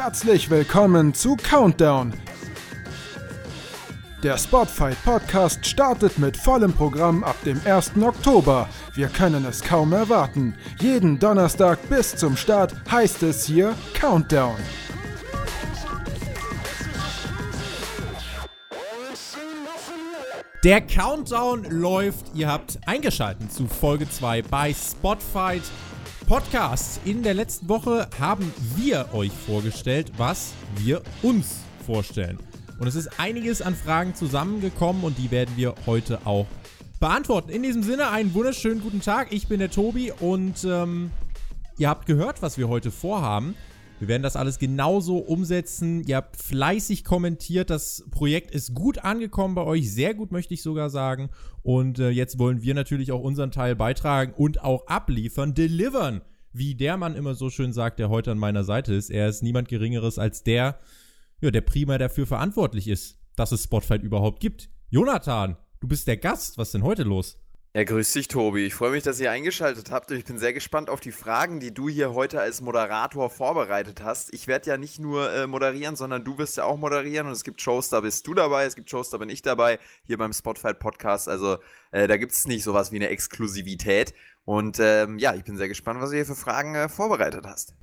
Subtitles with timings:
[0.00, 2.14] Herzlich willkommen zu Countdown.
[4.22, 7.94] Der Spotfight Podcast startet mit vollem Programm ab dem 1.
[8.00, 8.68] Oktober.
[8.94, 10.54] Wir können es kaum erwarten.
[10.78, 14.54] Jeden Donnerstag bis zum Start heißt es hier Countdown.
[20.62, 22.26] Der Countdown läuft.
[22.34, 25.62] Ihr habt eingeschaltet zu Folge 2 bei Spotfight
[26.28, 27.00] Podcast.
[27.06, 32.38] In der letzten Woche haben wir euch vorgestellt, was wir uns vorstellen.
[32.78, 36.46] Und es ist einiges an Fragen zusammengekommen und die werden wir heute auch
[37.00, 37.48] beantworten.
[37.48, 39.32] In diesem Sinne einen wunderschönen guten Tag.
[39.32, 41.10] Ich bin der Tobi und ähm,
[41.78, 43.54] ihr habt gehört, was wir heute vorhaben.
[43.98, 46.04] Wir werden das alles genauso umsetzen.
[46.04, 47.70] Ihr habt fleißig kommentiert.
[47.70, 49.92] Das Projekt ist gut angekommen bei euch.
[49.92, 51.30] Sehr gut, möchte ich sogar sagen.
[51.62, 56.22] Und äh, jetzt wollen wir natürlich auch unseren Teil beitragen und auch abliefern, delivern.
[56.52, 59.10] Wie der Mann immer so schön sagt, der heute an meiner Seite ist.
[59.10, 60.78] Er ist niemand Geringeres als der,
[61.40, 64.70] ja, der prima dafür verantwortlich ist, dass es Spotfight überhaupt gibt.
[64.90, 66.56] Jonathan, du bist der Gast.
[66.56, 67.38] Was ist denn heute los?
[67.78, 68.66] Ja, grüß dich, Tobi.
[68.66, 71.60] Ich freue mich, dass ihr eingeschaltet habt und ich bin sehr gespannt auf die Fragen,
[71.60, 74.34] die du hier heute als Moderator vorbereitet hast.
[74.34, 77.44] Ich werde ja nicht nur äh, moderieren, sondern du wirst ja auch moderieren und es
[77.44, 80.32] gibt Shows, da bist du dabei, es gibt Shows, da bin ich dabei, hier beim
[80.32, 81.28] Spotify Podcast.
[81.28, 81.58] Also
[81.92, 84.12] äh, da gibt es nicht sowas wie eine Exklusivität.
[84.44, 87.76] Und ähm, ja, ich bin sehr gespannt, was du hier für Fragen äh, vorbereitet hast.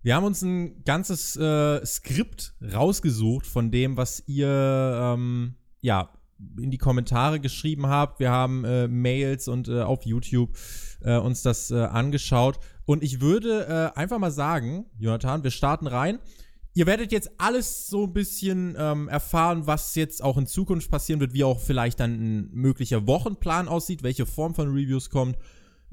[0.00, 6.08] Wir haben uns ein ganzes äh, Skript rausgesucht von dem, was ihr ähm, ja
[6.58, 8.20] in die Kommentare geschrieben habt.
[8.20, 10.50] Wir haben äh, Mails und äh, auf YouTube
[11.00, 12.58] äh, uns das äh, angeschaut.
[12.84, 16.18] Und ich würde äh, einfach mal sagen, Jonathan, wir starten rein.
[16.74, 21.20] Ihr werdet jetzt alles so ein bisschen ähm, erfahren, was jetzt auch in Zukunft passieren
[21.20, 25.36] wird, wie auch vielleicht dann ein möglicher Wochenplan aussieht, welche Form von Reviews kommt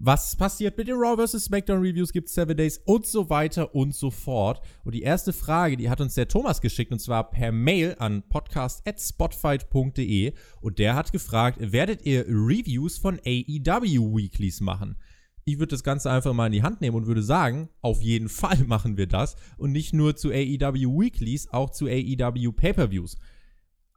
[0.02, 1.44] was passiert mit den Raw vs.
[1.44, 4.61] SmackDown Reviews, gibt es Seven Days und so weiter und so fort.
[4.86, 8.23] Und die erste Frage, die hat uns der Thomas geschickt und zwar per Mail an
[8.30, 14.95] podcast.spotfight.de und der hat gefragt, werdet ihr Reviews von AEW Weeklies machen?
[15.43, 18.30] Ich würde das Ganze einfach mal in die Hand nehmen und würde sagen, auf jeden
[18.30, 23.17] Fall machen wir das und nicht nur zu AEW Weeklies, auch zu AEW Pay-per-Views.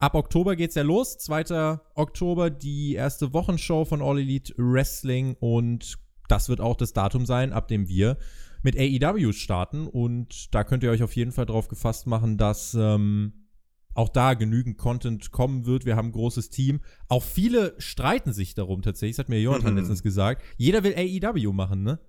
[0.03, 1.17] Ab Oktober geht's ja los.
[1.19, 1.79] 2.
[1.95, 5.97] Oktober die erste Wochenshow von All Elite Wrestling und
[6.27, 8.19] das wird auch das Datum sein, ab dem wir
[8.65, 9.87] mit AEW starten.
[9.87, 13.47] Und da könnt ihr euch auf jeden Fall drauf gefasst machen, dass ähm,
[13.95, 15.85] auch da genügend Content kommen wird.
[15.85, 16.81] Wir haben ein großes Team.
[17.07, 19.15] Auch viele streiten sich darum tatsächlich.
[19.19, 19.79] Das hat mir Jonathan mhm.
[19.79, 20.43] letztens gesagt.
[20.57, 22.01] Jeder will AEW machen, ne?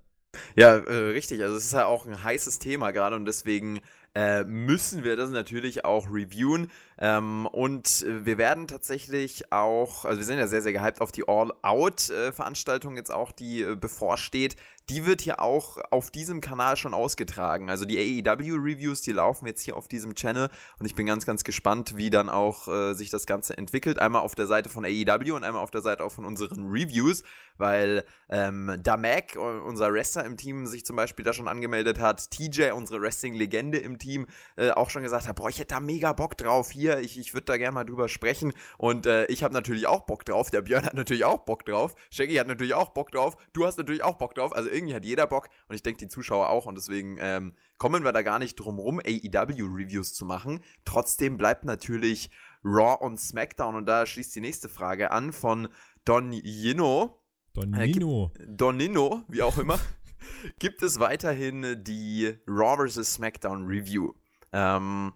[0.55, 1.43] Ja, äh, richtig.
[1.43, 3.81] Also es ist ja auch ein heißes Thema gerade und deswegen
[4.15, 6.69] äh, müssen wir das natürlich auch reviewen.
[6.99, 11.27] Ähm, und wir werden tatsächlich auch, also wir sind ja sehr, sehr gehypt auf die
[11.27, 14.55] All-Out-Veranstaltung jetzt auch, die äh, bevorsteht.
[14.89, 17.69] Die wird hier auch auf diesem Kanal schon ausgetragen.
[17.69, 21.43] Also die AEW-Reviews, die laufen jetzt hier auf diesem Channel und ich bin ganz, ganz
[21.43, 23.97] gespannt, wie dann auch äh, sich das Ganze entwickelt.
[23.97, 27.23] Einmal auf der Seite von AEW und einmal auf der Seite auch von unseren Reviews,
[27.57, 32.29] weil ähm, Damek, unser Wrestler im Team, sich zum Beispiel da schon angemeldet hat.
[32.29, 34.27] TJ, unsere Wrestling-Legende im Team,
[34.57, 37.17] äh, auch schon gesagt hat, boah, ich hätte da mega Bock drauf hier hier, ich,
[37.17, 38.53] ich würde da gerne mal drüber sprechen.
[38.77, 40.51] Und äh, ich habe natürlich auch Bock drauf.
[40.51, 41.95] Der Björn hat natürlich auch Bock drauf.
[42.09, 43.37] Shaggy hat natürlich auch Bock drauf.
[43.53, 44.53] Du hast natürlich auch Bock drauf.
[44.53, 45.47] Also irgendwie hat jeder Bock.
[45.69, 46.65] Und ich denke, die Zuschauer auch.
[46.65, 50.59] Und deswegen ähm, kommen wir da gar nicht drum rum, AEW-Reviews zu machen.
[50.85, 52.29] Trotzdem bleibt natürlich
[52.63, 53.75] Raw und SmackDown.
[53.75, 55.69] Und da schließt die nächste Frage an von
[56.05, 57.22] Don Yino.
[57.53, 58.31] Donino.
[58.39, 59.79] Äh, Donino, wie auch immer.
[60.59, 63.13] gibt es weiterhin die Raw vs.
[63.13, 64.13] SmackDown Review?
[64.51, 65.13] Ähm,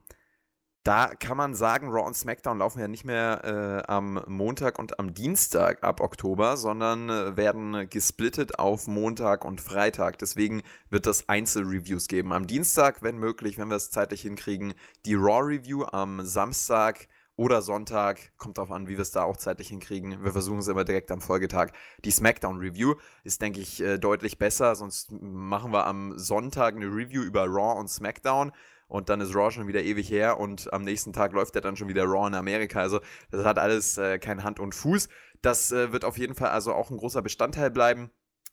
[0.83, 4.99] da kann man sagen, Raw und SmackDown laufen ja nicht mehr äh, am Montag und
[4.99, 10.17] am Dienstag ab Oktober, sondern äh, werden gesplittet auf Montag und Freitag.
[10.19, 12.31] Deswegen wird es Einzelreviews geben.
[12.31, 15.83] Am Dienstag, wenn möglich, wenn wir es zeitlich hinkriegen, die Raw-Review.
[15.83, 20.23] Am Samstag oder Sonntag, kommt darauf an, wie wir es da auch zeitlich hinkriegen.
[20.23, 21.71] Wir versuchen es immer direkt am Folgetag.
[22.03, 24.75] Die SmackDown-Review ist, denke ich, äh, deutlich besser.
[24.75, 28.51] Sonst machen wir am Sonntag eine Review über Raw und SmackDown
[28.87, 31.75] und dann ist Raw schon wieder ewig her und am nächsten Tag läuft er dann
[31.75, 32.81] schon wieder Raw in Amerika.
[32.81, 35.07] Also das hat alles äh, kein Hand und Fuß.
[35.43, 38.09] Das äh, wird auf jeden Fall also auch ein großer Bestandteil bleiben.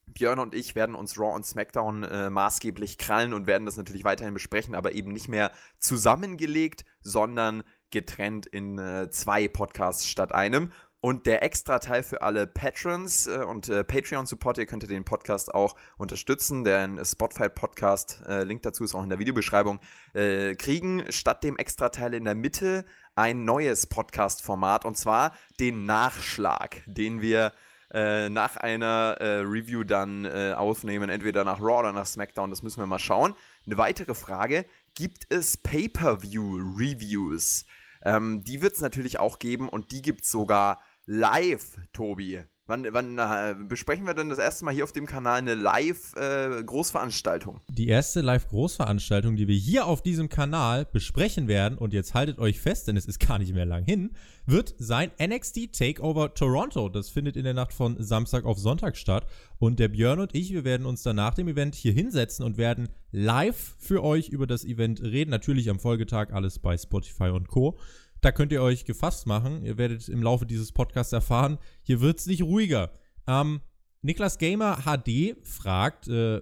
[0.07, 4.05] Björn und ich werden uns Raw und SmackDown äh, maßgeblich krallen und werden das natürlich
[4.05, 7.63] weiterhin besprechen, aber eben nicht mehr zusammengelegt, sondern
[7.95, 10.71] getrennt in äh, zwei Podcasts statt einem.
[11.01, 15.55] Und der extra Teil für alle Patrons äh, und äh, Patreon-Supporter, ihr könnt den Podcast
[15.55, 16.65] auch unterstützen.
[16.65, 19.81] Der Spotify-Podcast, äh, Link dazu ist auch in der Videobeschreibung,
[20.15, 25.85] äh, kriegen statt dem extra Teil in der Mitte ein neues Podcast-Format und zwar den
[25.85, 27.53] Nachschlag, den wir
[27.93, 32.49] äh, nach einer äh, Review dann aufnehmen, entweder nach Raw oder nach SmackDown.
[32.49, 33.35] Das müssen wir mal schauen.
[33.67, 34.65] Eine weitere Frage,
[34.95, 37.67] gibt es Pay-per-View-Reviews.
[38.05, 42.45] Ähm, die wird es natürlich auch geben und die gibt es sogar live, Tobi.
[42.67, 47.57] Wann, wann äh, besprechen wir denn das erste Mal hier auf dem Kanal eine Live-Großveranstaltung?
[47.57, 52.39] Äh, die erste Live-Großveranstaltung, die wir hier auf diesem Kanal besprechen werden, und jetzt haltet
[52.39, 54.17] euch fest, denn es ist gar nicht mehr lang hin,
[54.47, 56.89] wird sein NXT Takeover Toronto.
[56.89, 59.27] Das findet in der Nacht von Samstag auf Sonntag statt.
[59.59, 62.57] Und der Björn und ich, wir werden uns dann nach dem Event hier hinsetzen und
[62.57, 65.31] werden live für euch über das Event reden.
[65.31, 67.79] Natürlich am Folgetag alles bei Spotify und Co.
[68.25, 69.63] Da könnt ihr euch gefasst machen.
[69.67, 72.91] Ihr werdet im Laufe dieses Podcasts erfahren, hier wird es nicht ruhiger.
[73.27, 73.61] Ähm,
[74.01, 76.41] Niklas Gamer HD fragt, äh,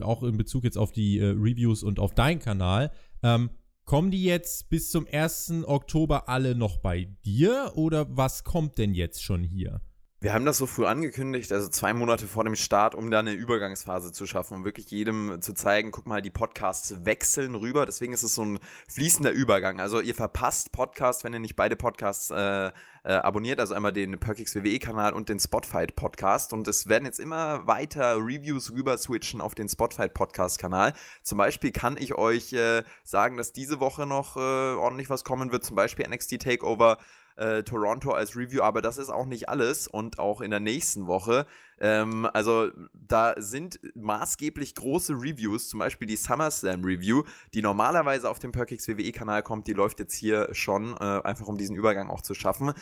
[0.00, 2.90] auch in Bezug jetzt auf die äh, Reviews und auf deinen Kanal,
[3.22, 3.50] ähm,
[3.84, 5.64] kommen die jetzt bis zum 1.
[5.66, 9.82] Oktober alle noch bei dir oder was kommt denn jetzt schon hier?
[10.22, 13.32] Wir haben das so früh angekündigt, also zwei Monate vor dem Start, um da eine
[13.32, 17.86] Übergangsphase zu schaffen, um wirklich jedem zu zeigen, guck mal, die Podcasts wechseln rüber.
[17.86, 19.80] Deswegen ist es so ein fließender Übergang.
[19.80, 22.72] Also ihr verpasst Podcasts, wenn ihr nicht beide Podcasts äh, äh,
[23.04, 26.52] abonniert, also einmal den Perkix WWE-Kanal und den Spotfight-Podcast.
[26.52, 30.92] Und es werden jetzt immer weiter Reviews rüber switchen auf den Spotfight-Podcast-Kanal.
[31.22, 35.50] Zum Beispiel kann ich euch äh, sagen, dass diese Woche noch äh, ordentlich was kommen
[35.50, 36.98] wird, zum Beispiel NXT Takeover
[37.40, 41.06] äh, Toronto als Review, aber das ist auch nicht alles und auch in der nächsten
[41.06, 41.46] Woche.
[41.80, 47.22] Ähm, also da sind maßgeblich große Reviews, zum Beispiel die SummerSlam Review,
[47.54, 51.56] die normalerweise auf dem Perkix WWE-Kanal kommt, die läuft jetzt hier schon, äh, einfach um
[51.56, 52.72] diesen Übergang auch zu schaffen.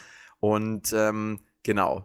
[0.40, 2.04] Und ähm, genau,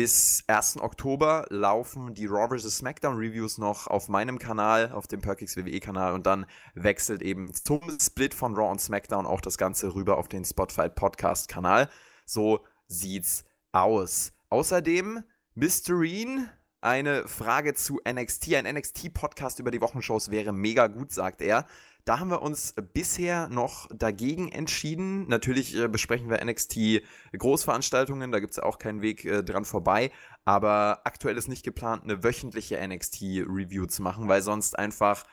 [0.00, 0.76] bis 1.
[0.80, 2.76] Oktober laufen die Raw vs.
[2.76, 7.52] SmackDown Reviews noch auf meinem Kanal, auf dem Perkix WWE Kanal und dann wechselt eben
[7.52, 11.90] zum Split von Raw und SmackDown auch das Ganze rüber auf den Spotify Podcast Kanal.
[12.26, 14.30] So sieht's aus.
[14.50, 15.24] Außerdem
[15.56, 16.48] Mysterine,
[16.80, 18.54] eine Frage zu NXT.
[18.54, 21.66] Ein NXT-Podcast über die Wochenshows wäre mega gut, sagt er.
[22.08, 25.28] Da haben wir uns bisher noch dagegen entschieden.
[25.28, 27.02] Natürlich äh, besprechen wir NXT
[27.36, 30.10] Großveranstaltungen, da gibt es auch keinen Weg äh, dran vorbei.
[30.46, 35.24] Aber aktuell ist nicht geplant, eine wöchentliche NXT-Review zu machen, weil sonst einfach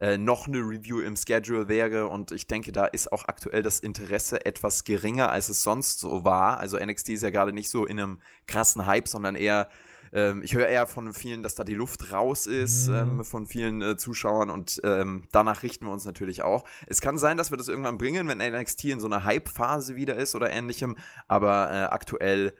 [0.00, 2.08] äh, noch eine Review im Schedule wäre.
[2.08, 6.24] Und ich denke, da ist auch aktuell das Interesse etwas geringer, als es sonst so
[6.24, 6.58] war.
[6.58, 9.68] Also NXT ist ja gerade nicht so in einem krassen Hype, sondern eher
[10.14, 12.94] ähm, ich höre eher von vielen, dass da die Luft raus ist, mhm.
[12.94, 16.64] ähm, von vielen äh, Zuschauern und ähm, danach richten wir uns natürlich auch.
[16.86, 20.16] Es kann sein, dass wir das irgendwann bringen, wenn NXT in so einer Hype-Phase wieder
[20.16, 20.96] ist oder ähnlichem,
[21.26, 22.54] aber äh, aktuell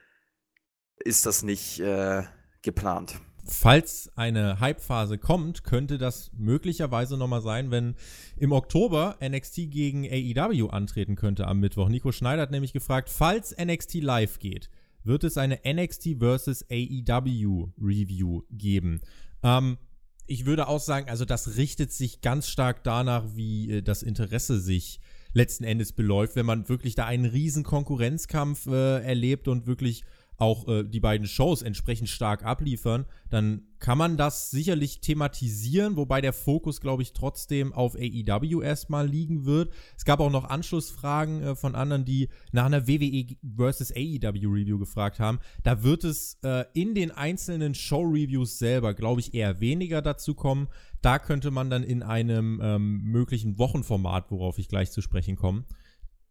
[0.97, 2.25] ist das nicht äh,
[2.63, 3.21] geplant.
[3.47, 7.95] Falls eine Hype-Phase kommt, könnte das möglicherweise nochmal sein, wenn
[8.37, 11.91] im Oktober NXT gegen AEW antreten könnte am Mittwoch.
[11.91, 14.71] Nico Schneider hat nämlich gefragt, falls NXT live geht,
[15.05, 16.67] wird es eine NXT vs.
[16.71, 19.01] AEW Review geben.
[19.43, 19.79] Ähm,
[20.27, 24.61] ich würde auch sagen, also das richtet sich ganz stark danach, wie äh, das Interesse
[24.61, 25.01] sich
[25.35, 30.05] letzten Endes beläuft, wenn man wirklich da einen riesen Konkurrenzkampf äh, erlebt und wirklich
[30.37, 36.21] auch äh, die beiden Shows entsprechend stark abliefern, dann kann man das sicherlich thematisieren, wobei
[36.21, 39.73] der Fokus, glaube ich, trotzdem auf AEW erstmal liegen wird.
[39.97, 44.79] Es gab auch noch Anschlussfragen äh, von anderen, die nach einer WWE versus AEW Review
[44.79, 45.39] gefragt haben.
[45.63, 50.69] Da wird es äh, in den einzelnen Show-Reviews selber, glaube ich, eher weniger dazu kommen.
[51.03, 55.65] Da könnte man dann in einem ähm, möglichen Wochenformat, worauf ich gleich zu sprechen komme,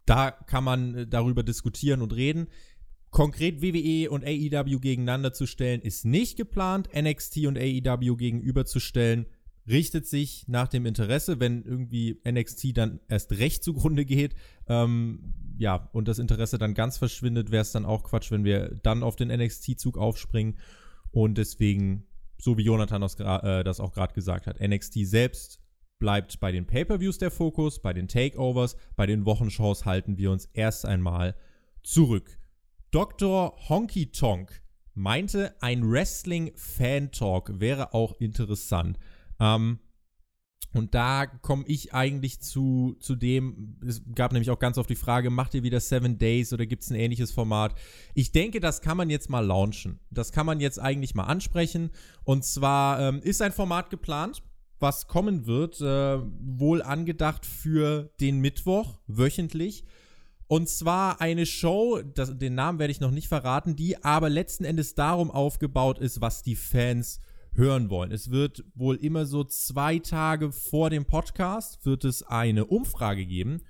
[0.06, 2.48] da kann man äh, darüber diskutieren und reden
[3.14, 6.90] konkret WWE und AEW gegeneinander zu stellen, ist nicht geplant.
[6.94, 9.28] NXT und AEW gegenüberzustellen,
[9.68, 14.36] richtet sich nach dem Interesse, wenn irgendwie NXT dann erst recht zugrunde geht.
[14.68, 18.80] Ähm, ja, und das Interesse dann ganz verschwindet, wäre es dann auch Quatsch, wenn wir
[18.82, 20.58] dann auf den NXT-Zug aufspringen.
[21.12, 22.06] Und deswegen,
[22.40, 25.62] so wie Jonathan das, äh, das auch gerade gesagt hat, NXT selbst
[26.00, 30.50] bleibt bei den Pay-per-Views der Fokus, bei den Takeovers, bei den Wochenshows halten wir uns
[30.54, 31.36] erst einmal
[31.84, 32.40] zurück.
[32.94, 33.56] Dr.
[33.70, 34.62] Honky Tonk
[34.94, 39.00] meinte, ein Wrestling-Fan-Talk wäre auch interessant.
[39.40, 39.80] Ähm,
[40.76, 44.96] und da komme ich eigentlich zu, zu dem, es gab nämlich auch ganz oft die
[44.96, 47.74] Frage, macht ihr wieder Seven Days oder gibt es ein ähnliches Format?
[48.14, 50.00] Ich denke, das kann man jetzt mal launchen.
[50.12, 51.90] Das kann man jetzt eigentlich mal ansprechen.
[52.24, 54.44] Und zwar ähm, ist ein Format geplant,
[54.78, 59.84] was kommen wird, äh, wohl angedacht für den Mittwoch wöchentlich.
[60.54, 64.66] Und zwar eine Show, das, den Namen werde ich noch nicht verraten, die aber letzten
[64.66, 67.22] Endes darum aufgebaut ist, was die Fans
[67.56, 68.12] hören wollen.
[68.12, 73.64] Es wird wohl immer so zwei Tage vor dem Podcast wird es eine Umfrage geben.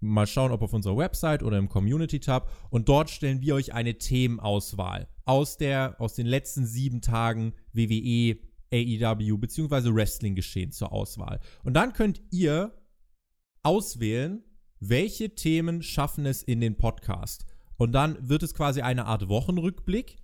[0.00, 2.50] Mal schauen, ob auf unserer Website oder im Community-Tab.
[2.68, 8.36] Und dort stellen wir euch eine Themenauswahl aus, der, aus den letzten sieben Tagen WWE,
[8.70, 9.94] AEW bzw.
[9.94, 11.40] Wrestling geschehen zur Auswahl.
[11.64, 12.74] Und dann könnt ihr
[13.62, 14.44] auswählen,
[14.80, 17.46] welche Themen schaffen es in den Podcast.
[17.76, 20.16] Und dann wird es quasi eine Art Wochenrückblick,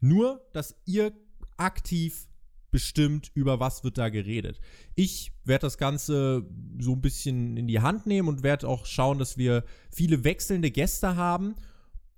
[0.00, 1.12] nur dass ihr
[1.56, 2.28] aktiv
[2.70, 4.60] bestimmt, über was wird da geredet.
[4.94, 6.46] Ich werde das Ganze
[6.78, 10.70] so ein bisschen in die Hand nehmen und werde auch schauen, dass wir viele wechselnde
[10.70, 11.54] Gäste haben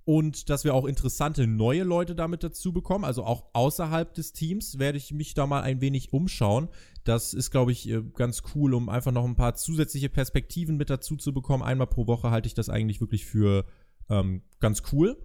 [0.04, 3.04] und dass wir auch interessante neue Leute damit dazu bekommen.
[3.04, 6.68] Also auch außerhalb des Teams werde ich mich da mal ein wenig umschauen.
[7.08, 10.90] Das ist, glaube ich, äh, ganz cool, um einfach noch ein paar zusätzliche Perspektiven mit
[10.90, 11.62] dazu zu bekommen.
[11.62, 13.64] Einmal pro Woche halte ich das eigentlich wirklich für
[14.10, 15.16] ähm, ganz cool.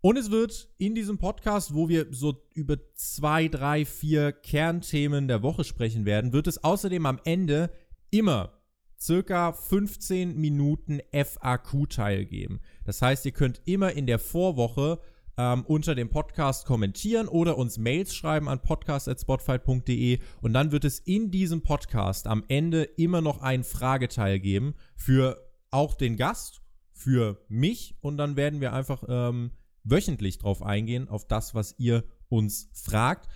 [0.00, 5.42] Und es wird in diesem Podcast, wo wir so über zwei, drei, vier Kernthemen der
[5.42, 7.70] Woche sprechen werden, wird es außerdem am Ende
[8.10, 8.58] immer
[8.98, 12.60] circa 15 Minuten FAQ-Teil geben.
[12.84, 14.98] Das heißt, ihr könnt immer in der Vorwoche
[15.40, 20.98] ähm, unter dem Podcast kommentieren oder uns Mails schreiben an podcast.spotfight.de und dann wird es
[20.98, 26.60] in diesem Podcast am Ende immer noch einen Frageteil geben für auch den Gast,
[26.92, 32.04] für mich und dann werden wir einfach ähm, wöchentlich drauf eingehen, auf das, was ihr
[32.28, 33.30] uns fragt.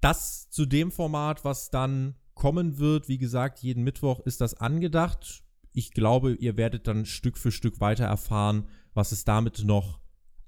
[0.00, 3.06] Das zu dem Format, was dann kommen wird.
[3.08, 5.44] Wie gesagt, jeden Mittwoch ist das angedacht.
[5.72, 10.00] Ich glaube, ihr werdet dann Stück für Stück weiter erfahren, was es damit noch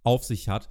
[0.02, 0.68] auf sich hat.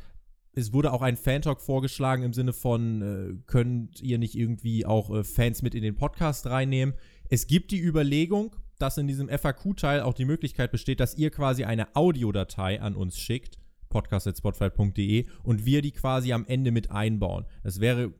[0.58, 5.12] Es wurde auch ein Fan-Talk vorgeschlagen im Sinne von, äh, könnt ihr nicht irgendwie auch
[5.12, 6.96] äh, Fans mit in den Podcast reinnehmen?
[7.30, 11.64] Es gibt die Überlegung, dass in diesem FAQ-Teil auch die Möglichkeit besteht, dass ihr quasi
[11.64, 13.60] eine Audiodatei an uns schickt,
[13.90, 17.46] podcast.spotfight.de, und wir die quasi am Ende mit einbauen.
[17.62, 18.16] Das wäre,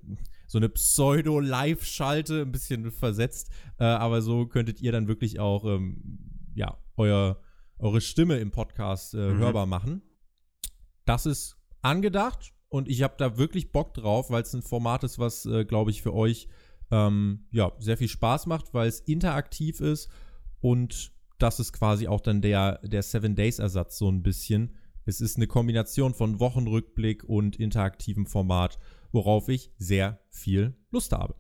[0.46, 3.50] so eine Pseudo-Live-Schalte, ein bisschen versetzt.
[3.80, 6.20] Äh, aber so könntet ihr dann wirklich auch, ähm,
[6.54, 7.42] ja, euer,
[7.80, 9.40] eure Stimme im Podcast äh, mhm.
[9.40, 10.04] hörbar machen.
[11.04, 15.20] Das ist angedacht und ich habe da wirklich Bock drauf, weil es ein Format ist,
[15.20, 16.48] was, äh, glaube ich, für euch
[16.92, 20.10] ähm, ja, sehr viel Spaß macht, weil es interaktiv ist
[20.60, 24.76] und das ist quasi auch dann der, der Seven-Days-Ersatz so ein bisschen.
[25.06, 28.80] Es ist eine Kombination von Wochenrückblick und interaktivem Format
[29.12, 31.36] worauf ich sehr viel Lust habe.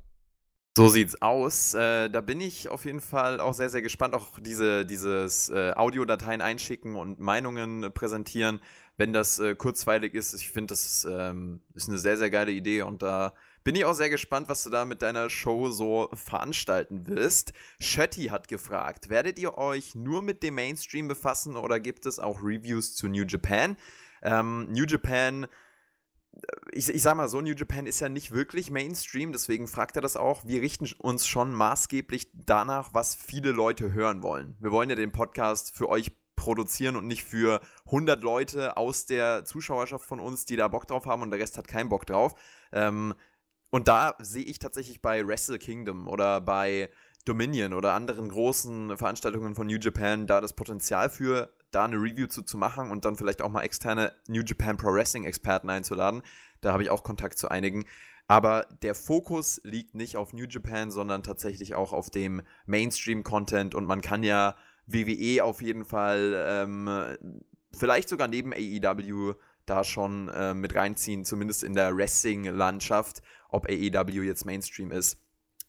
[0.77, 1.73] So sieht's aus.
[1.73, 4.13] Äh, da bin ich auf jeden Fall auch sehr, sehr gespannt.
[4.13, 8.59] Auch diese dieses äh, Audiodateien einschicken und Meinungen präsentieren,
[8.97, 10.33] wenn das äh, kurzweilig ist.
[10.33, 13.93] Ich finde, das ähm, ist eine sehr, sehr geile Idee und da bin ich auch
[13.93, 17.53] sehr gespannt, was du da mit deiner Show so veranstalten wirst.
[17.79, 22.41] Shetty hat gefragt, werdet ihr euch nur mit dem Mainstream befassen oder gibt es auch
[22.41, 23.77] Reviews zu New Japan?
[24.23, 25.47] Ähm, New Japan
[26.71, 30.01] ich, ich sag mal so, New Japan ist ja nicht wirklich Mainstream, deswegen fragt er
[30.01, 30.45] das auch.
[30.45, 34.55] Wir richten uns schon maßgeblich danach, was viele Leute hören wollen.
[34.59, 36.11] Wir wollen ja den Podcast für euch
[36.47, 41.05] produzieren und nicht für 100 Leute aus der Zuschauerschaft von uns, die da Bock drauf
[41.05, 42.35] haben und der Rest hat keinen Bock drauf.
[42.71, 43.13] Ähm,
[43.69, 46.89] und da sehe ich tatsächlich bei Wrestle Kingdom oder bei
[47.25, 52.27] Dominion oder anderen großen Veranstaltungen von New Japan da das Potenzial für, da eine Review
[52.27, 56.21] zu, zu machen und dann vielleicht auch mal externe New Japan Pro Wrestling Experten einzuladen.
[56.61, 57.83] Da habe ich auch Kontakt zu einigen.
[58.29, 63.83] Aber der Fokus liegt nicht auf New Japan, sondern tatsächlich auch auf dem Mainstream-Content und
[63.83, 64.55] man kann ja
[64.87, 67.39] WWE auf jeden Fall ähm,
[67.71, 69.33] vielleicht sogar neben AEW
[69.65, 75.19] da schon äh, mit reinziehen, zumindest in der Wrestling-Landschaft, ob AEW jetzt Mainstream ist.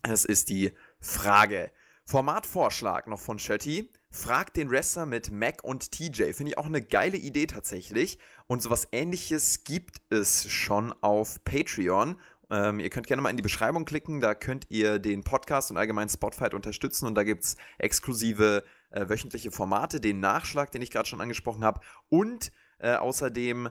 [0.03, 1.73] Das ist die Frage.
[2.05, 3.91] Formatvorschlag noch von Shetty.
[4.11, 6.33] Fragt den Wrestler mit Mac und TJ.
[6.33, 8.19] Finde ich auch eine geile Idee tatsächlich.
[8.47, 12.19] Und sowas ähnliches gibt es schon auf Patreon.
[12.51, 15.77] Ähm, ihr könnt gerne mal in die Beschreibung klicken, da könnt ihr den Podcast und
[15.77, 20.90] allgemein Spotfight unterstützen und da gibt es exklusive äh, wöchentliche Formate, den Nachschlag, den ich
[20.90, 23.71] gerade schon angesprochen habe und äh, außerdem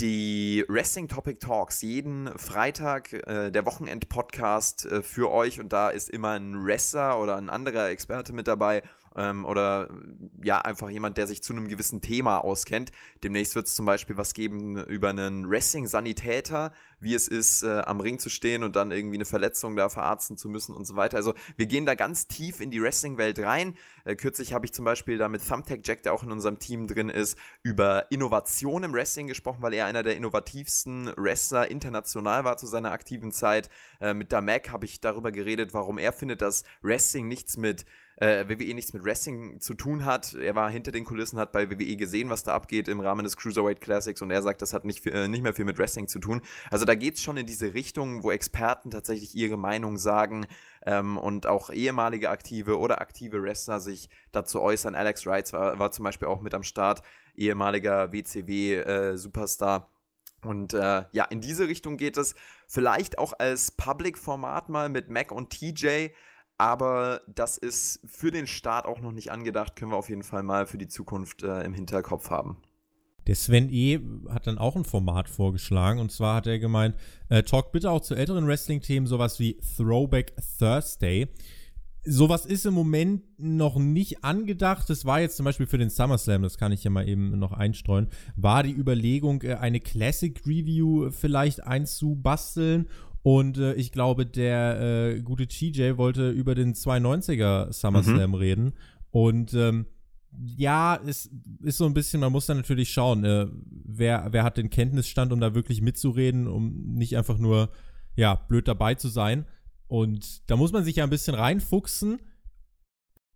[0.00, 6.08] die Wrestling Topic Talks jeden Freitag, äh, der Wochenend-Podcast äh, für euch und da ist
[6.08, 8.82] immer ein Wrestler oder ein anderer Experte mit dabei
[9.16, 9.88] ähm, oder
[10.42, 12.92] ja, einfach jemand, der sich zu einem gewissen Thema auskennt.
[13.24, 18.00] Demnächst wird es zum Beispiel was geben über einen Wrestling-Sanitäter, wie es ist, äh, am
[18.00, 21.16] Ring zu stehen und dann irgendwie eine Verletzung da verarzten zu müssen und so weiter.
[21.16, 23.76] Also wir gehen da ganz tief in die Wrestling-Welt rein.
[24.04, 26.86] Äh, kürzlich habe ich zum Beispiel da mit Thumbtack Jack, der auch in unserem Team
[26.86, 32.56] drin ist, über Innovation im Wrestling gesprochen, weil er einer der innovativsten Wrestler international war
[32.56, 33.68] zu seiner aktiven Zeit.
[34.00, 37.84] Äh, mit da Mac habe ich darüber geredet, warum er findet, dass Wrestling nichts mit
[38.20, 40.34] äh, WWE nichts mit Wrestling zu tun hat.
[40.34, 43.36] Er war hinter den Kulissen, hat bei WWE gesehen, was da abgeht im Rahmen des
[43.36, 46.18] Cruiserweight Classics und er sagt, das hat nicht, äh, nicht mehr viel mit Wrestling zu
[46.18, 46.42] tun.
[46.70, 50.46] Also da geht es schon in diese Richtung, wo Experten tatsächlich ihre Meinung sagen
[50.86, 54.94] ähm, und auch ehemalige aktive oder aktive Wrestler sich dazu äußern.
[54.94, 57.02] Alex Wright war, war zum Beispiel auch mit am Start,
[57.34, 59.90] ehemaliger WCW-Superstar.
[60.42, 62.34] Äh, und äh, ja, in diese Richtung geht es.
[62.66, 66.08] Vielleicht auch als Public-Format mal mit Mac und TJ
[66.58, 70.42] aber das ist für den Start auch noch nicht angedacht, können wir auf jeden Fall
[70.42, 72.60] mal für die Zukunft äh, im Hinterkopf haben.
[73.28, 74.00] Der Sven E.
[74.30, 76.96] hat dann auch ein Format vorgeschlagen und zwar hat er gemeint,
[77.28, 81.28] äh, talk bitte auch zu älteren Wrestling-Themen, sowas wie Throwback Thursday.
[82.04, 84.88] Sowas ist im Moment noch nicht angedacht.
[84.88, 87.52] Das war jetzt zum Beispiel für den SummerSlam, das kann ich ja mal eben noch
[87.52, 92.88] einstreuen, war die Überlegung, äh, eine Classic Review vielleicht einzubasteln
[93.22, 98.34] und äh, ich glaube, der äh, gute TJ wollte über den 290er SummerSlam mhm.
[98.34, 98.72] reden.
[99.10, 99.86] Und ähm,
[100.36, 101.30] ja, es
[101.62, 105.32] ist so ein bisschen, man muss da natürlich schauen, äh, wer, wer hat den Kenntnisstand,
[105.32, 107.70] um da wirklich mitzureden, um nicht einfach nur,
[108.14, 109.46] ja, blöd dabei zu sein.
[109.86, 112.18] Und da muss man sich ja ein bisschen reinfuchsen.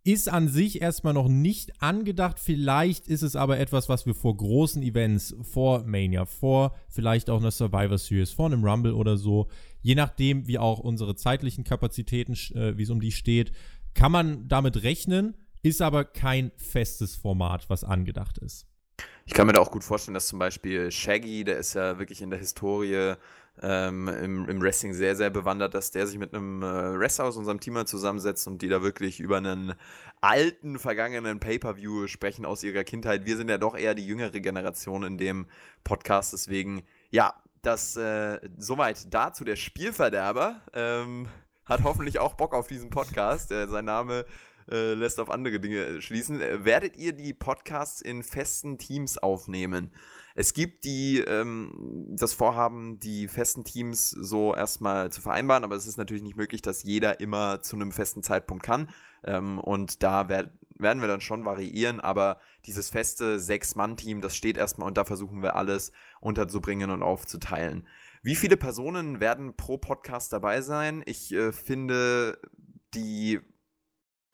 [0.05, 2.37] Ist an sich erstmal noch nicht angedacht.
[2.37, 7.39] Vielleicht ist es aber etwas, was wir vor großen Events, vor Mania, vor vielleicht auch
[7.39, 9.47] einer Survivor Series, vor einem Rumble oder so,
[9.81, 13.53] je nachdem, wie auch unsere zeitlichen Kapazitäten, äh, wie es um die steht,
[13.93, 18.67] kann man damit rechnen ist aber kein festes Format, was angedacht ist.
[19.25, 22.21] Ich kann mir da auch gut vorstellen, dass zum Beispiel Shaggy, der ist ja wirklich
[22.21, 23.15] in der Historie
[23.61, 27.37] ähm, im, im, Wrestling sehr, sehr bewandert, dass der sich mit einem äh, Wrestler aus
[27.37, 29.73] unserem Team zusammensetzt und die da wirklich über einen
[30.21, 33.25] alten, vergangenen Pay-Per-View sprechen aus ihrer Kindheit.
[33.25, 35.47] Wir sind ja doch eher die jüngere Generation in dem
[35.83, 40.61] Podcast, deswegen, ja, das äh, soweit dazu der Spielverderber.
[40.73, 41.29] Ähm,
[41.65, 43.51] hat hoffentlich auch Bock auf diesen Podcast.
[43.51, 44.25] Äh, sein Name
[44.69, 46.41] äh, lässt auf andere Dinge äh, schließen.
[46.41, 49.91] Äh, werdet ihr die Podcasts in festen Teams aufnehmen?
[50.35, 55.85] Es gibt die, ähm, das Vorhaben, die festen Teams so erstmal zu vereinbaren, aber es
[55.85, 58.89] ist natürlich nicht möglich, dass jeder immer zu einem festen Zeitpunkt kann.
[59.23, 64.57] Ähm, und da werd, werden wir dann schon variieren, aber dieses feste Sechs-Mann-Team, das steht
[64.57, 67.87] erstmal und da versuchen wir alles unterzubringen und aufzuteilen.
[68.23, 71.03] Wie viele Personen werden pro Podcast dabei sein?
[71.05, 72.39] Ich äh, finde,
[72.95, 73.39] die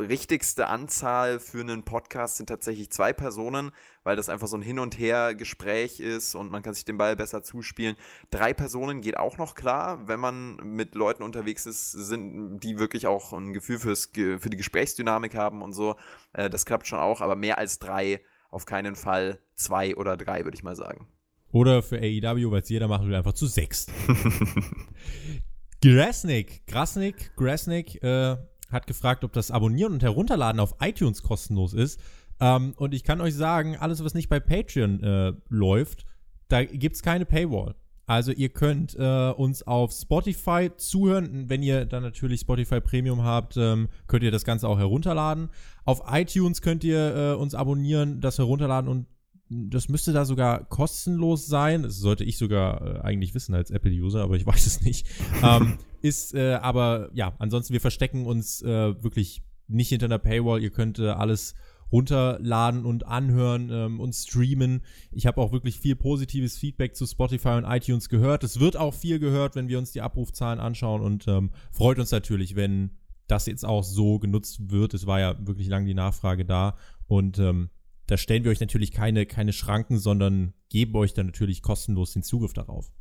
[0.01, 3.71] richtigste Anzahl für einen Podcast sind tatsächlich zwei Personen,
[4.03, 7.15] weil das einfach so ein Hin- und Her-Gespräch ist und man kann sich den Ball
[7.15, 7.95] besser zuspielen.
[8.31, 13.07] Drei Personen geht auch noch klar, wenn man mit Leuten unterwegs ist, sind, die wirklich
[13.07, 15.95] auch ein Gefühl fürs, für die Gesprächsdynamik haben und so.
[16.33, 19.39] Äh, das klappt schon auch, aber mehr als drei auf keinen Fall.
[19.55, 21.07] Zwei oder drei, würde ich mal sagen.
[21.51, 23.87] Oder für AEW, weil es jeder machen will, einfach zu sechs.
[25.81, 28.37] Grasnik, Grasnik, Grasnik, äh,
[28.69, 31.99] hat gefragt, ob das Abonnieren und Herunterladen auf iTunes kostenlos ist.
[32.39, 36.05] Ähm, und ich kann euch sagen, alles, was nicht bei Patreon äh, läuft,
[36.47, 37.75] da gibt es keine Paywall.
[38.09, 41.47] Also ihr könnt äh, uns auf Spotify zuhören.
[41.47, 45.49] Wenn ihr dann natürlich Spotify Premium habt, ähm, könnt ihr das Ganze auch herunterladen.
[45.85, 49.05] Auf iTunes könnt ihr äh, uns abonnieren, das herunterladen und
[49.49, 51.83] das müsste da sogar kostenlos sein.
[51.83, 55.07] Das sollte ich sogar äh, eigentlich wissen als Apple-User, aber ich weiß es nicht.
[55.43, 60.61] ähm, ist äh, aber, ja, ansonsten, wir verstecken uns äh, wirklich nicht hinter einer Paywall.
[60.61, 61.55] Ihr könnt äh, alles
[61.91, 64.81] runterladen und anhören ähm, und streamen.
[65.11, 68.43] Ich habe auch wirklich viel positives Feedback zu Spotify und iTunes gehört.
[68.43, 72.11] Es wird auch viel gehört, wenn wir uns die Abrufzahlen anschauen und ähm, freut uns
[72.11, 72.91] natürlich, wenn
[73.27, 74.93] das jetzt auch so genutzt wird.
[74.93, 76.75] Es war ja wirklich lang die Nachfrage da
[77.07, 77.69] und ähm,
[78.09, 82.23] da stellen wir euch natürlich keine, keine Schranken, sondern geben euch dann natürlich kostenlos den
[82.23, 82.91] Zugriff darauf.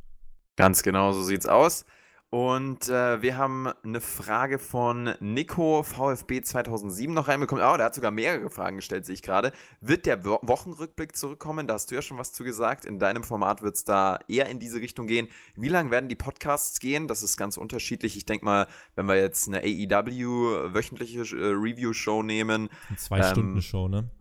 [0.55, 1.85] Ganz genau, so sieht's aus.
[2.31, 7.63] Und äh, wir haben eine Frage von Nico VfB 2007 noch reinbekommen.
[7.63, 9.51] Oh, der hat sogar mehrere Fragen gestellt, sehe ich gerade.
[9.81, 11.65] Wird der Wo Wochenrückblick zurückkommen?
[11.65, 12.85] Da hast du ja schon was zu gesagt.
[12.85, 15.27] In deinem Format wird es da eher in diese Richtung gehen.
[15.55, 17.07] Wie lang werden die Podcasts gehen?
[17.07, 18.15] Das ist ganz unterschiedlich.
[18.15, 22.69] Ich denke mal, wenn wir jetzt eine AEW wöchentliche äh, Review-Show nehmen.
[22.89, 24.11] Eine Zwei-Stunden-Show, ähm, ne?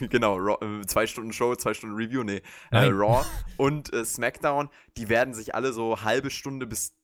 [0.10, 3.24] Genau, Raw, äh, zwei Stunden Show, zwei Stunden Review, nee, äh, Raw
[3.56, 6.94] und äh, SmackDown, die werden sich alle so halbe Stunde bis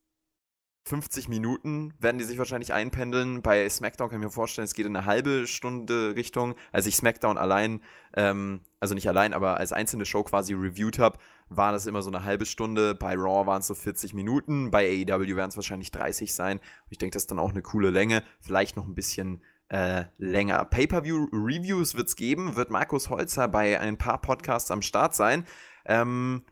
[0.86, 3.40] 50 Minuten werden die sich wahrscheinlich einpendeln.
[3.40, 6.54] Bei SmackDown kann ich mir vorstellen, es geht in eine halbe Stunde Richtung.
[6.72, 7.80] Als ich SmackDown allein,
[8.14, 12.10] ähm, also nicht allein, aber als einzelne Show quasi reviewed habe, war das immer so
[12.10, 12.94] eine halbe Stunde.
[12.94, 14.70] Bei Raw waren es so 40 Minuten.
[14.70, 16.60] Bei AEW werden es wahrscheinlich 30 sein.
[16.90, 18.22] Ich denke, das ist dann auch eine coole Länge.
[18.40, 19.42] Vielleicht noch ein bisschen
[19.74, 20.64] äh, länger.
[20.64, 22.54] Pay-Per-View-Reviews wird es geben.
[22.54, 25.44] Wird Markus Holzer bei ein paar Podcasts am Start sein.
[25.84, 26.44] Ähm,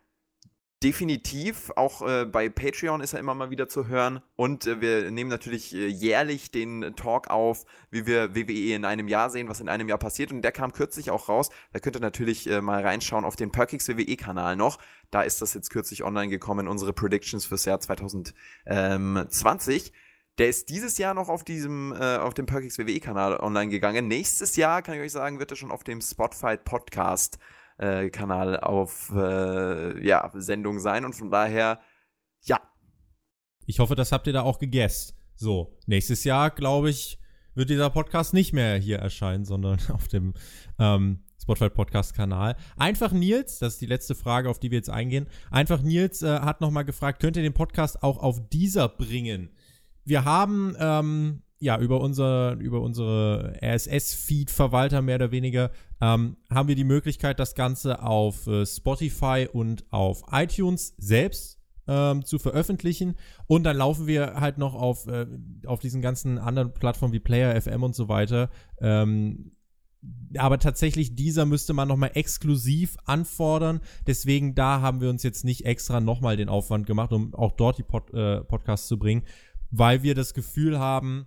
[0.83, 4.21] Definitiv, auch äh, bei Patreon ist er immer mal wieder zu hören.
[4.35, 9.07] Und äh, wir nehmen natürlich äh, jährlich den Talk auf, wie wir WWE in einem
[9.07, 10.33] Jahr sehen, was in einem Jahr passiert.
[10.33, 11.51] Und der kam kürzlich auch raus.
[11.73, 14.81] Da könnt ihr natürlich äh, mal reinschauen auf den Perkix WWE-Kanal noch.
[15.13, 19.93] Da ist das jetzt kürzlich online gekommen, unsere Predictions fürs Jahr 2020.
[20.39, 24.09] Der ist dieses Jahr noch auf diesem, äh, auf dem Perkix WWE-Kanal online gegangen.
[24.09, 27.39] Nächstes Jahr, kann ich euch sagen, wird er schon auf dem Spotfight Podcast
[27.79, 31.81] äh, Kanal auf äh, ja, Sendung sein und von daher,
[32.45, 32.61] ja.
[33.67, 35.17] Ich hoffe, das habt ihr da auch gegessen.
[35.35, 37.19] So, nächstes Jahr, glaube ich,
[37.55, 40.33] wird dieser Podcast nicht mehr hier erscheinen, sondern auf dem
[40.79, 42.57] ähm, Spotify Podcast Kanal.
[42.77, 45.27] Einfach Nils, das ist die letzte Frage, auf die wir jetzt eingehen.
[45.51, 49.51] Einfach Nils äh, hat nochmal gefragt, könnt ihr den Podcast auch auf dieser bringen?
[50.05, 56.75] Wir haben ähm, ja über unser über unsere RSS-Feed-Verwalter mehr oder weniger ähm, haben wir
[56.75, 63.15] die Möglichkeit, das Ganze auf äh, Spotify und auf iTunes selbst ähm, zu veröffentlichen.
[63.47, 65.27] Und dann laufen wir halt noch auf, äh,
[65.67, 68.51] auf diesen ganzen anderen Plattformen wie Player FM und so weiter.
[68.81, 69.53] Ähm,
[70.37, 73.81] aber tatsächlich dieser müsste man nochmal exklusiv anfordern.
[74.07, 77.79] Deswegen da haben wir uns jetzt nicht extra nochmal den Aufwand gemacht, um auch dort
[77.79, 79.23] die Pod, äh, Podcasts zu bringen,
[79.73, 81.27] weil wir das Gefühl haben,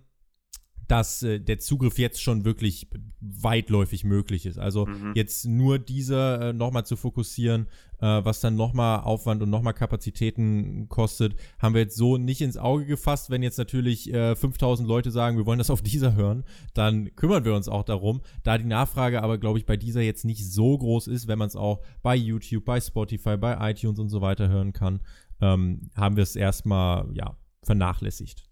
[0.88, 2.88] dass äh, der Zugriff jetzt schon wirklich
[3.20, 4.58] weitläufig möglich ist.
[4.58, 5.12] Also mhm.
[5.14, 7.66] jetzt nur dieser äh, nochmal zu fokussieren,
[7.98, 12.56] äh, was dann nochmal Aufwand und nochmal Kapazitäten kostet, haben wir jetzt so nicht ins
[12.56, 13.30] Auge gefasst.
[13.30, 17.44] Wenn jetzt natürlich äh, 5000 Leute sagen, wir wollen das auf dieser hören, dann kümmern
[17.44, 18.20] wir uns auch darum.
[18.44, 21.48] Da die Nachfrage aber, glaube ich, bei dieser jetzt nicht so groß ist, wenn man
[21.48, 25.00] es auch bei YouTube, bei Spotify, bei iTunes und so weiter hören kann,
[25.40, 28.48] ähm, haben wir es erstmal, ja, vernachlässigt.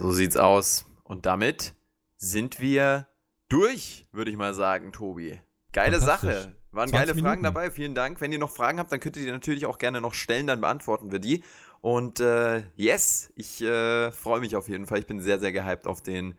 [0.00, 0.86] So sieht's aus.
[1.04, 1.74] Und damit
[2.16, 3.06] sind wir
[3.48, 5.40] durch, würde ich mal sagen, Tobi.
[5.72, 6.56] Geile Sache.
[6.72, 7.26] Waren geile Minuten.
[7.26, 7.70] Fragen dabei.
[7.70, 8.20] Vielen Dank.
[8.20, 10.60] Wenn ihr noch Fragen habt, dann könnt ihr die natürlich auch gerne noch stellen, dann
[10.60, 11.44] beantworten wir die.
[11.80, 14.98] Und äh, yes, ich äh, freue mich auf jeden Fall.
[14.98, 16.34] Ich bin sehr, sehr gehypt auf den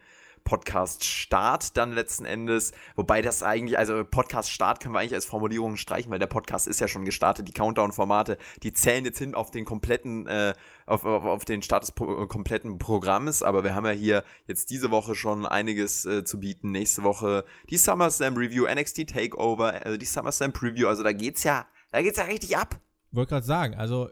[0.47, 2.71] Podcast-Start dann letzten Endes.
[2.95, 6.79] Wobei das eigentlich, also Podcast-Start können wir eigentlich als Formulierung streichen, weil der Podcast ist
[6.79, 7.49] ja schon gestartet.
[7.49, 10.53] Die Countdown-Formate, die zählen jetzt hin auf den kompletten, äh,
[10.85, 13.43] auf, auf, auf, den Start des Pro kompletten Programmes.
[13.43, 16.71] Aber wir haben ja hier jetzt diese Woche schon einiges äh, zu bieten.
[16.71, 20.87] Nächste Woche die SummerSlam Review, NXT Takeover, also die SummerSlam Preview.
[20.87, 22.79] Also da geht's ja, da geht's ja richtig ab.
[23.11, 24.09] Wollte gerade sagen, also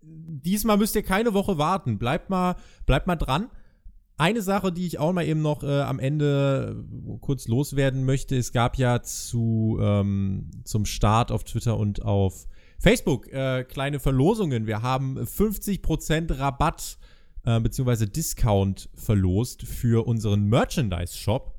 [0.00, 1.98] diesmal müsst ihr keine Woche warten.
[1.98, 2.54] Bleibt mal,
[2.86, 3.50] bleibt mal dran.
[4.16, 8.36] Eine Sache, die ich auch mal eben noch äh, am Ende äh, kurz loswerden möchte,
[8.36, 12.46] es gab ja zu, ähm, zum Start auf Twitter und auf
[12.78, 14.66] Facebook äh, kleine Verlosungen.
[14.66, 16.98] Wir haben 50% Rabatt
[17.44, 18.06] äh, bzw.
[18.06, 21.58] Discount verlost für unseren Merchandise-Shop.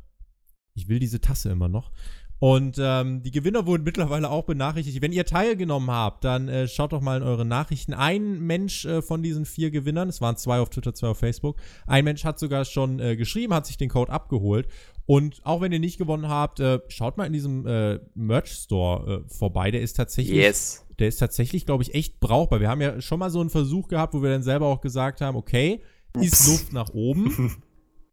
[0.76, 1.92] Ich will diese Tasse immer noch.
[2.40, 5.02] Und ähm, die Gewinner wurden mittlerweile auch benachrichtigt.
[5.02, 7.94] Wenn ihr teilgenommen habt, dann äh, schaut doch mal in eure Nachrichten.
[7.94, 11.58] Ein Mensch äh, von diesen vier Gewinnern, es waren zwei auf Twitter, zwei auf Facebook,
[11.88, 14.68] ein Mensch hat sogar schon äh, geschrieben, hat sich den Code abgeholt.
[15.06, 19.24] Und auch wenn ihr nicht gewonnen habt, äh, schaut mal in diesem äh, Merch Store
[19.26, 19.72] äh, vorbei.
[19.72, 20.86] Der ist tatsächlich, yes.
[21.00, 22.60] der ist tatsächlich, glaube ich, echt brauchbar.
[22.60, 25.22] Wir haben ja schon mal so einen Versuch gehabt, wo wir dann selber auch gesagt
[25.22, 25.82] haben, okay,
[26.16, 26.26] Ups.
[26.26, 27.56] ist Luft nach oben.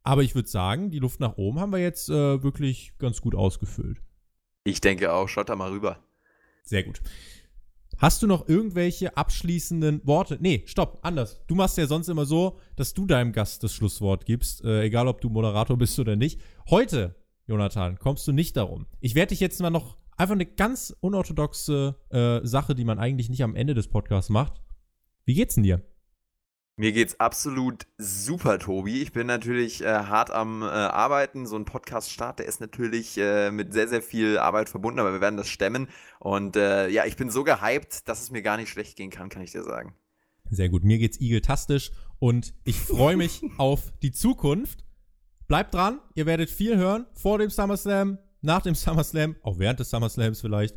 [0.05, 3.99] Aber ich würde sagen, die Luft nach oben haben wir jetzt wirklich ganz gut ausgefüllt.
[4.65, 5.29] Ich denke auch.
[5.29, 5.99] Schaut da mal rüber.
[6.65, 7.01] Sehr gut.
[7.99, 10.39] Hast du noch irgendwelche abschließenden Worte?
[10.41, 11.45] Nee, stopp, anders.
[11.47, 15.07] Du machst ja sonst immer so, dass du deinem Gast das Schlusswort gibst, äh, egal
[15.07, 16.41] ob du Moderator bist oder nicht.
[16.69, 17.15] Heute,
[17.47, 18.87] Jonathan, kommst du nicht darum.
[19.01, 23.29] Ich werde dich jetzt mal noch einfach eine ganz unorthodoxe äh, Sache, die man eigentlich
[23.29, 24.61] nicht am Ende des Podcasts macht.
[25.25, 25.83] Wie geht's denn dir?
[26.83, 29.03] Mir geht's absolut super, Tobi.
[29.03, 31.47] Ich bin natürlich äh, hart am äh, Arbeiten.
[31.47, 35.21] So ein Podcast-Start, der ist natürlich äh, mit sehr, sehr viel Arbeit verbunden, aber wir
[35.21, 35.87] werden das stemmen.
[36.19, 39.29] Und äh, ja, ich bin so gehypt, dass es mir gar nicht schlecht gehen kann,
[39.29, 39.95] kann ich dir sagen.
[40.51, 40.83] Sehr gut.
[40.83, 44.85] Mir geht's igeltastisch und ich freue mich auf die Zukunft.
[45.47, 49.89] Bleibt dran, ihr werdet viel hören vor dem SummerSlam, nach dem SummerSlam, auch während des
[49.89, 50.75] SummerSlams vielleicht.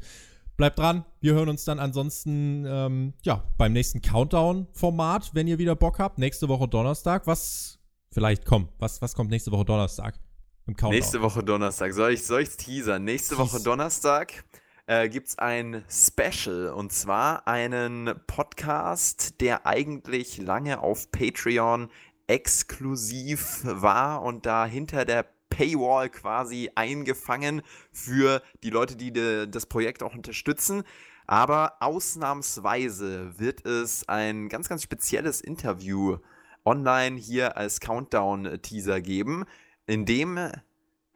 [0.57, 1.03] Bleibt dran.
[1.19, 6.17] Wir hören uns dann ansonsten ähm, ja, beim nächsten Countdown-Format, wenn ihr wieder Bock habt.
[6.17, 7.27] Nächste Woche Donnerstag.
[7.27, 7.79] Was
[8.11, 8.69] vielleicht kommt?
[8.79, 10.17] Was, was kommt nächste Woche Donnerstag?
[10.65, 10.91] Im Countdown?
[10.91, 11.93] Nächste Woche Donnerstag.
[11.93, 13.03] Soll ich es teasern?
[13.03, 13.37] Nächste.
[13.37, 14.45] Woche Donnerstag
[14.87, 21.89] äh, gibt es ein Special und zwar einen Podcast, der eigentlich lange auf Patreon
[22.27, 29.65] exklusiv war und da hinter der Paywall quasi eingefangen für die Leute, die de, das
[29.65, 30.83] Projekt auch unterstützen.
[31.27, 36.17] Aber ausnahmsweise wird es ein ganz, ganz spezielles Interview
[36.65, 39.45] online hier als Countdown-Teaser geben,
[39.87, 40.37] in dem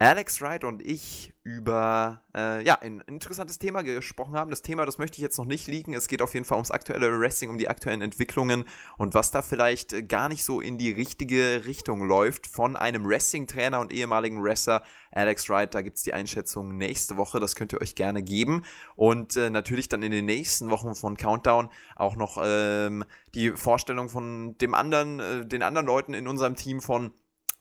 [0.02, 4.48] Alex Wright und ich über äh, ja, ein interessantes Thema gesprochen haben.
[4.48, 5.92] Das Thema, das möchte ich jetzt noch nicht liegen.
[5.92, 8.64] Es geht auf jeden Fall ums aktuelle Wrestling, um die aktuellen Entwicklungen
[8.96, 13.78] und was da vielleicht gar nicht so in die richtige Richtung läuft von einem Wrestling-Trainer
[13.78, 14.82] und ehemaligen Wrestler
[15.12, 15.74] Alex Wright.
[15.74, 17.38] Da gibt es die Einschätzung nächste Woche.
[17.38, 18.64] Das könnt ihr euch gerne geben.
[18.96, 24.08] Und äh, natürlich dann in den nächsten Wochen von Countdown auch noch ähm, die Vorstellung
[24.08, 27.12] von dem anderen, äh, den anderen Leuten in unserem Team von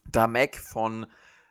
[0.05, 1.05] Damek, von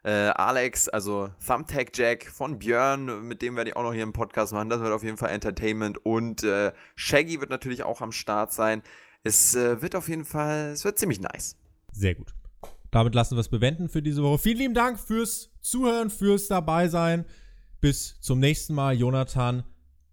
[0.09, 4.15] äh, Alex, also Thumbtack Jack von Björn, mit dem werde ich auch noch hier im
[4.15, 4.71] Podcast machen.
[4.71, 5.99] Das wird auf jeden Fall Entertainment.
[6.03, 8.83] Und äh, Shaggy wird natürlich auch am Start sein.
[9.23, 11.57] Es äh, wird auf jeden Fall, es wird ziemlich nice.
[11.93, 12.33] Sehr gut.
[12.91, 14.39] damit lassen wir es bewenden für diese Woche.
[14.39, 17.27] Vielen lieben Dank fürs Zuhören, fürs Dabeisein.
[17.83, 19.63] Bis zum nächsten Mal, Jonathan.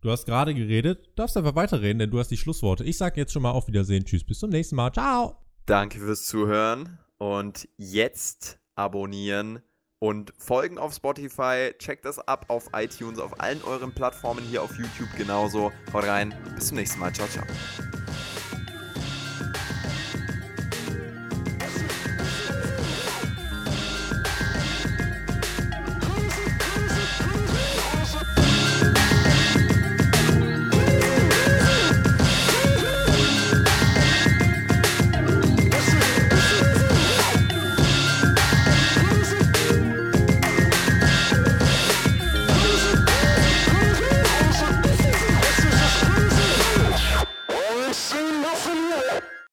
[0.01, 2.83] Du hast gerade geredet, darfst einfach weiterreden, denn du hast die Schlussworte.
[2.83, 4.03] Ich sage jetzt schon mal auf Wiedersehen.
[4.03, 4.91] Tschüss, bis zum nächsten Mal.
[4.91, 5.37] Ciao.
[5.65, 9.61] Danke fürs Zuhören und jetzt abonnieren
[9.99, 11.73] und folgen auf Spotify.
[11.77, 15.71] Checkt das ab auf iTunes, auf allen euren Plattformen, hier auf YouTube genauso.
[15.93, 17.13] Haut rein, bis zum nächsten Mal.
[17.13, 17.45] Ciao, ciao.